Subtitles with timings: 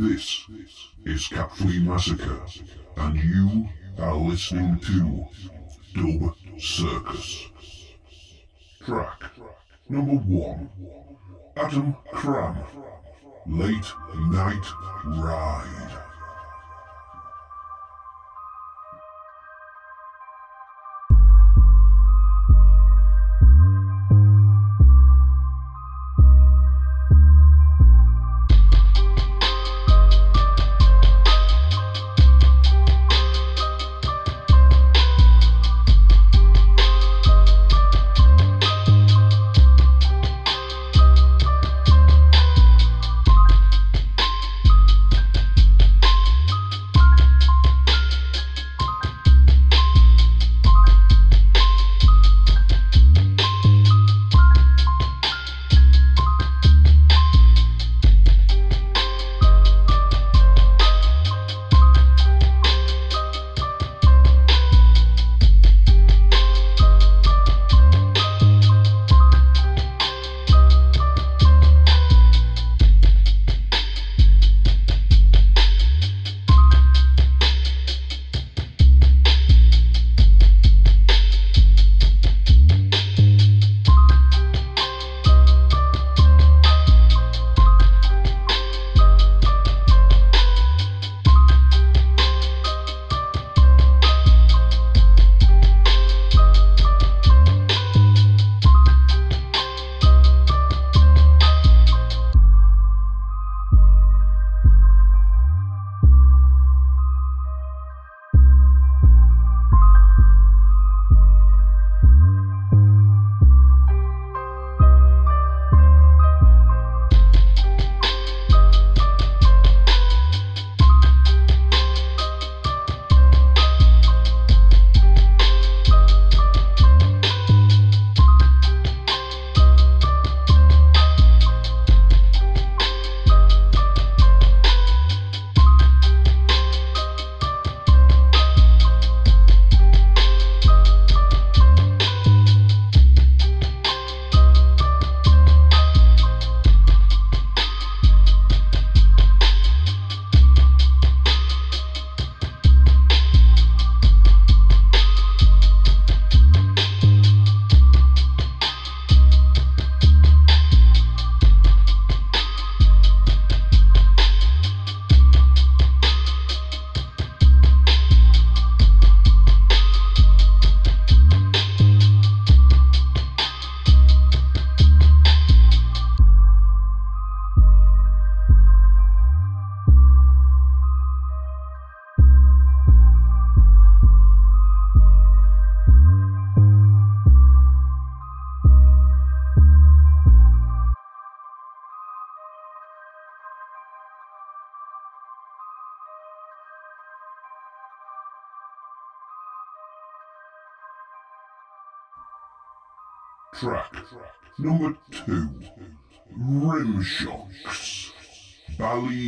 [0.00, 0.46] This
[1.04, 2.40] is Flea Massacre,
[2.96, 5.26] and you are listening to
[5.92, 7.48] Dub Circus.
[8.82, 9.24] Track
[9.90, 10.70] number one
[11.54, 12.56] Adam Cram,
[13.46, 14.64] Late Night
[15.04, 16.09] Ride.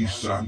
[0.07, 0.45] justiça.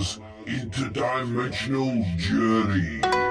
[0.00, 3.29] Dama's Interdimensional Journey.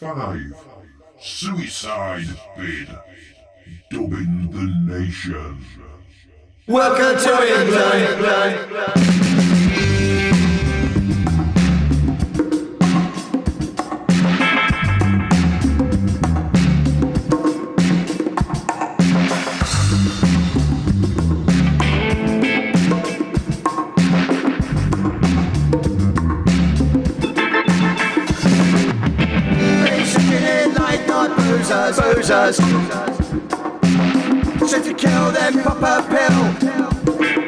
[0.00, 0.64] 5.
[1.20, 2.88] Suicide Bid.
[3.90, 5.64] Dubbing the Nation.
[6.68, 9.87] Welcome to England.
[32.28, 32.58] Boozers,
[34.58, 34.84] boozers.
[34.84, 37.47] To kill them, pop a pill.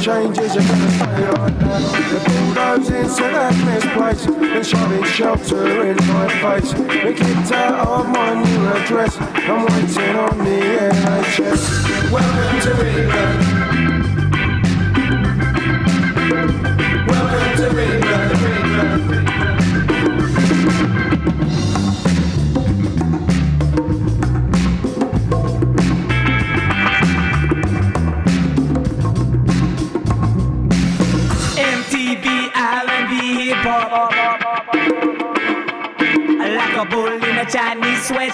[0.00, 1.82] Changes, you're gonna stay like that.
[2.10, 6.72] The bulldozing to that misplace and shoving shelter in my face.
[6.74, 9.18] We kicked out of my new address.
[9.20, 12.10] I'm waiting on the NHS.
[12.10, 13.89] Welcome to England.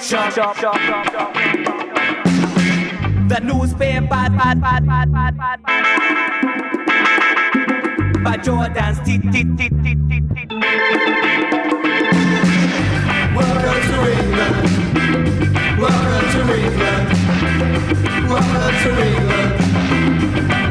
[0.03, 0.57] Chinese sweatshop.
[3.29, 5.63] The newspaper, bad, bad, bad, bad, bad, bad,
[8.23, 10.51] By Jordan's tit, tit, tit, tit, tit, tit.
[13.35, 14.57] Welcome to England.
[15.81, 17.07] Welcome to England.
[18.29, 19.51] Welcome to England.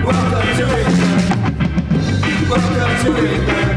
[0.05, 1.21] Welcome to England.
[2.49, 3.73] Welcome to England.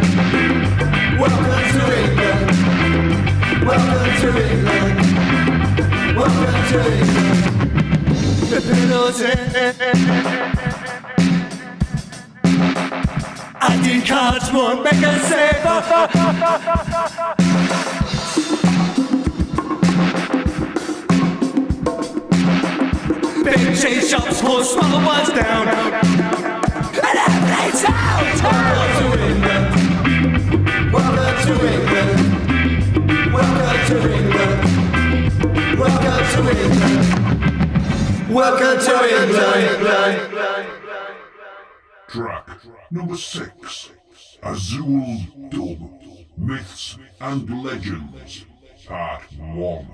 [1.19, 2.45] Welcome to England.
[3.65, 5.18] Welcome to England.
[23.45, 25.69] Big chase shops will small ones down.
[25.69, 27.85] And everything's
[28.43, 28.78] out.
[36.39, 38.33] To England.
[38.33, 40.35] Welcome to England.
[42.09, 42.49] Track
[42.91, 43.91] number six.
[44.43, 45.79] Azul Dub.
[46.37, 48.45] Myths and Legends.
[48.87, 49.87] Part 1.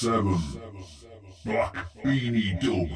[0.00, 0.34] 7.
[1.44, 2.88] Black Beanie Dub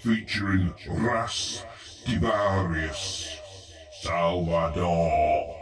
[0.00, 1.62] featuring Ras
[2.06, 3.28] Divarius.
[4.00, 5.54] Salvador.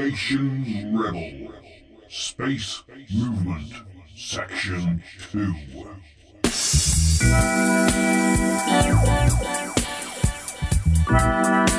[0.00, 1.52] Creations Rebel
[2.08, 2.82] Space
[3.12, 3.70] Movement
[4.16, 5.54] Section 2
[11.10, 11.69] Thank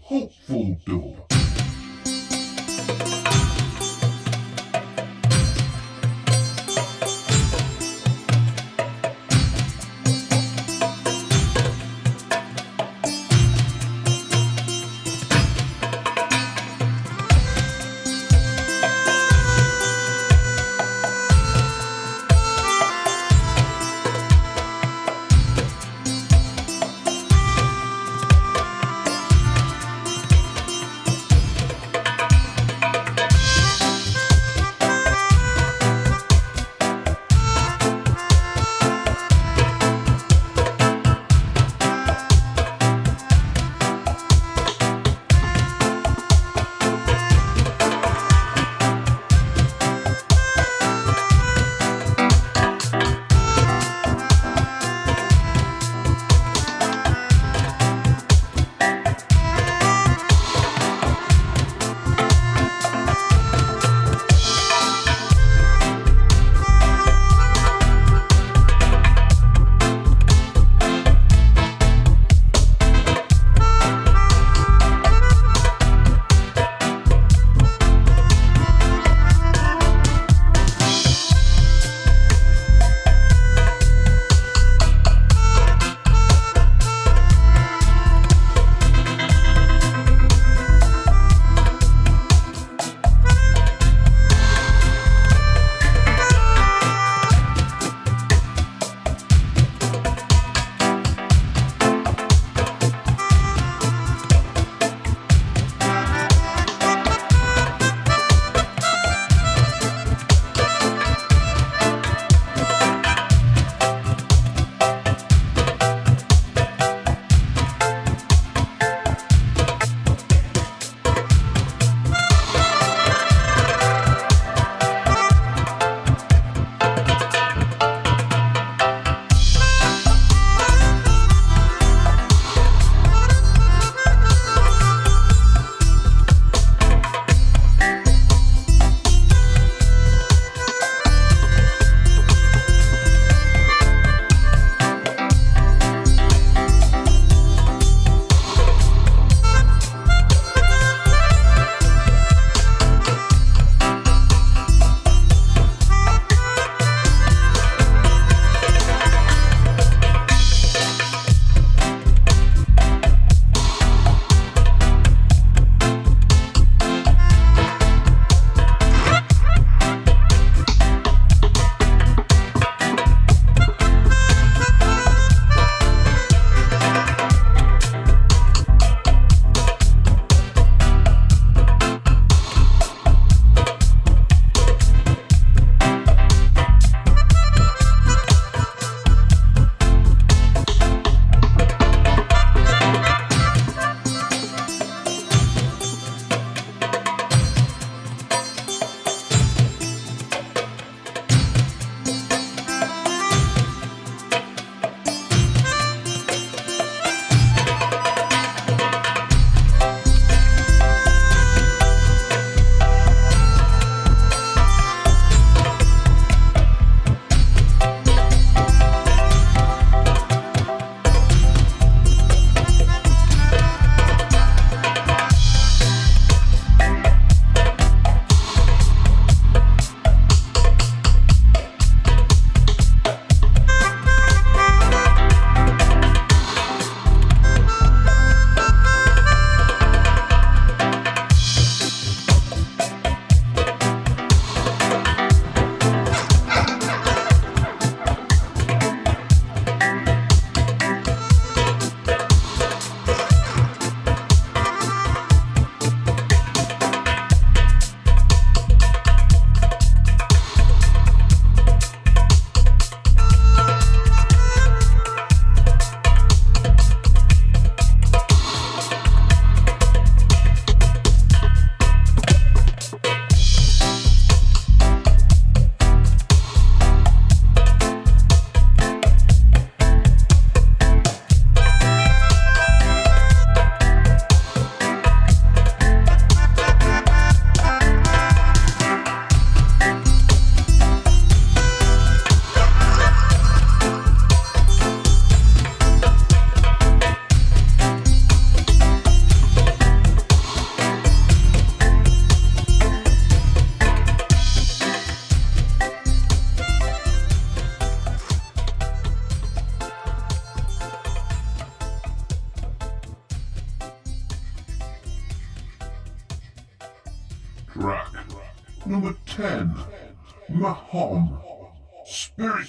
[0.00, 1.35] Hopeful Dub.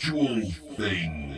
[0.08, 0.42] Spiritual
[0.78, 1.38] Thing.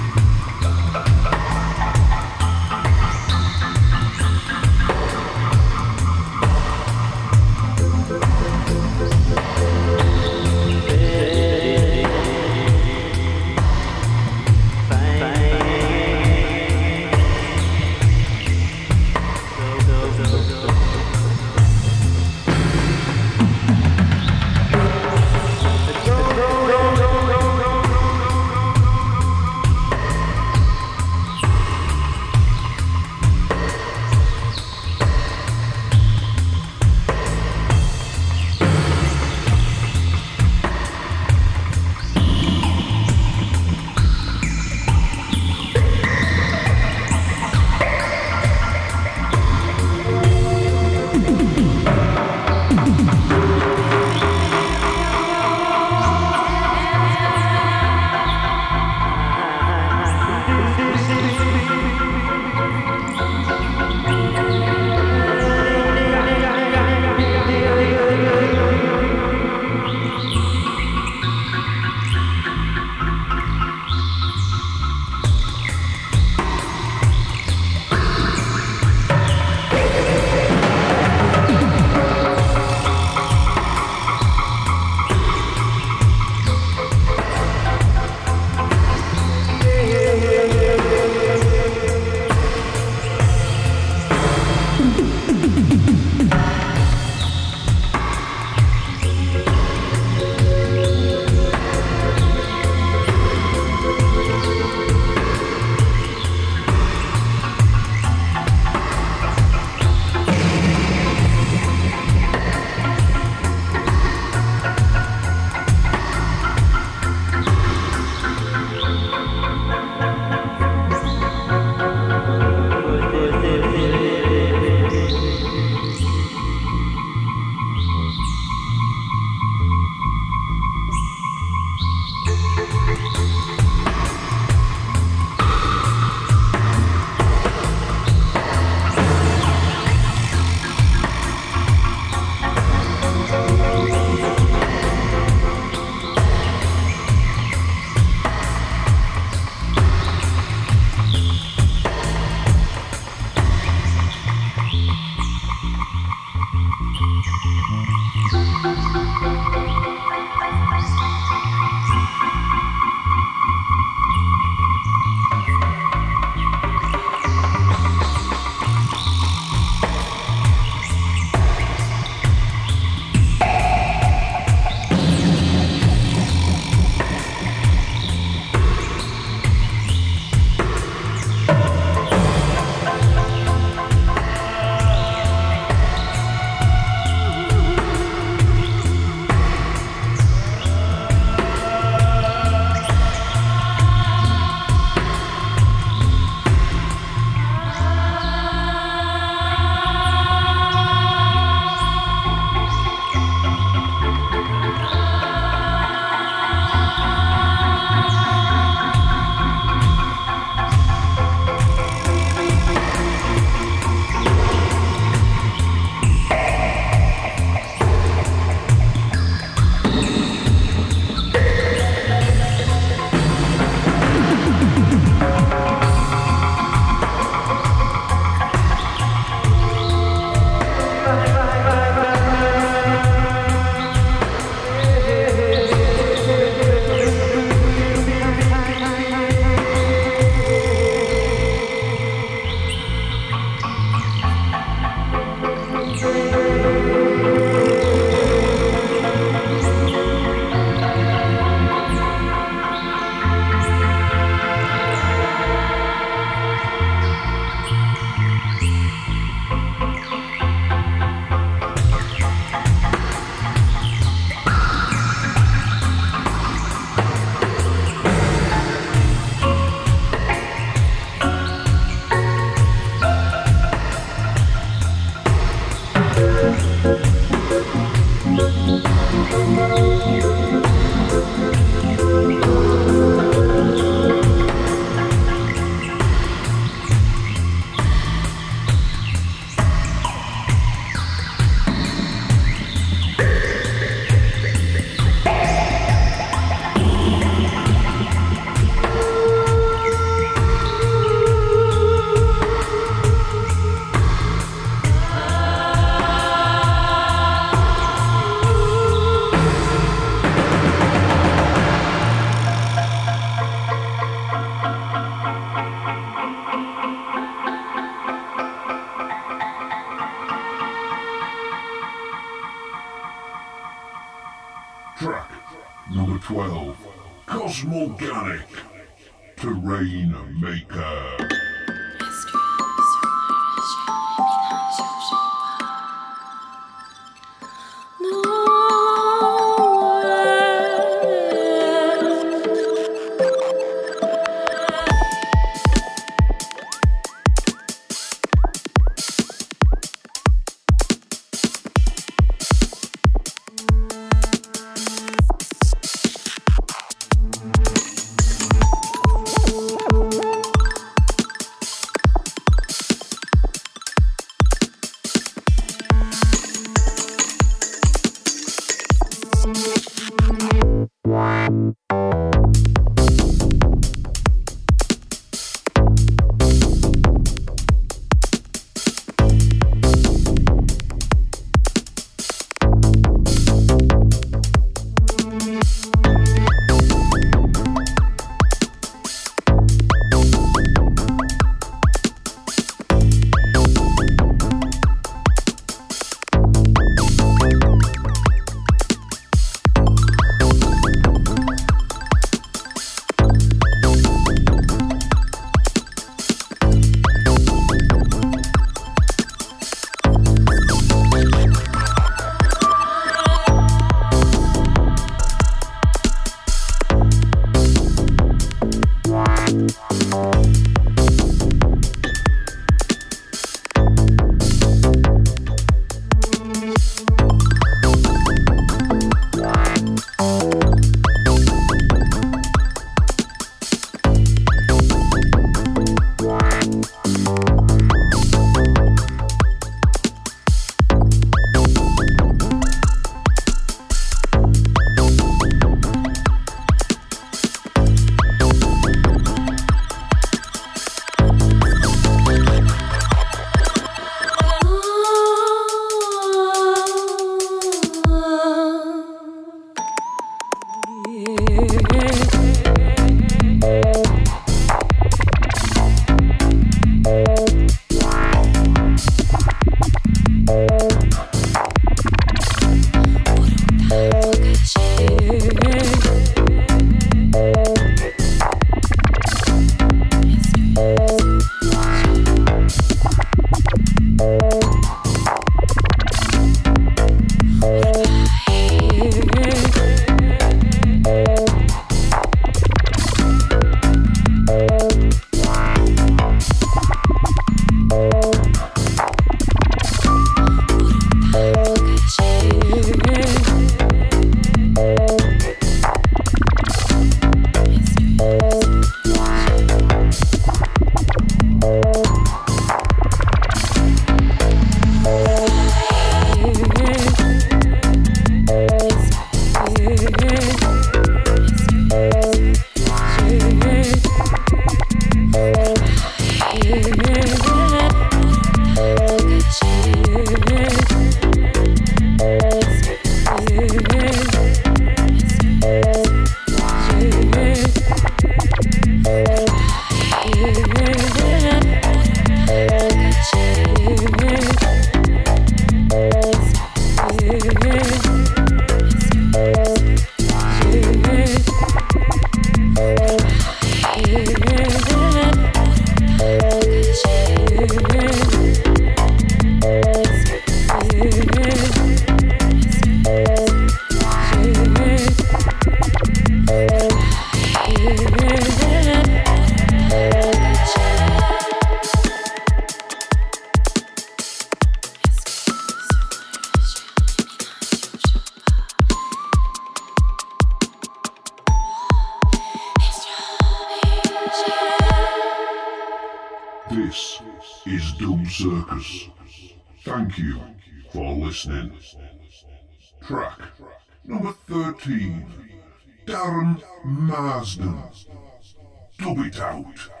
[598.97, 600.00] Dub it out.